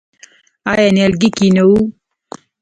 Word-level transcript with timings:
آیا 0.71 0.87
نیالګی 0.95 1.29
کینوو؟ 1.37 1.77